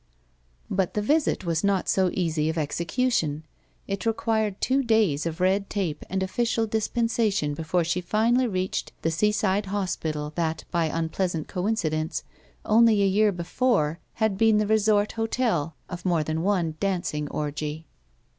But 0.67 0.95
the 0.95 1.01
visit 1.03 1.45
was 1.45 1.63
not 1.63 1.87
so 1.87 2.09
easy 2.15 2.49
of 2.49 2.57
execution. 2.57 3.43
It 3.87 4.03
required 4.07 4.59
two 4.59 4.81
days 4.81 5.27
of 5.27 5.39
red 5.39 5.69
tape 5.69 6.03
and 6.09 6.23
oflBcial 6.23 6.65
dispensa 6.65 7.31
tion 7.31 7.53
before 7.53 7.83
she 7.83 8.01
finally 8.01 8.47
reached 8.47 8.93
the 9.03 9.11
seaside 9.11 9.67
hospital 9.67 10.31
that, 10.33 10.63
by 10.71 10.85
unpleasant 10.85 11.47
coincidence, 11.47 12.23
only 12.65 13.03
a 13.03 13.05
year 13.05 13.31
before 13.31 13.99
had 14.13 14.39
been 14.39 14.57
the 14.57 14.65
resort 14.65 15.11
hotel 15.11 15.75
of 15.87 16.03
more 16.03 16.23
than 16.23 16.41
one 16.41 16.77
dancing 16.79 17.27
orgy. 17.29 17.85